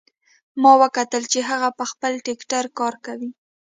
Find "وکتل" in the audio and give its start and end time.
0.81-1.23